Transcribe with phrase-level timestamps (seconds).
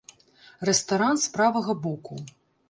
[0.69, 2.19] Рэстаран з правага боку.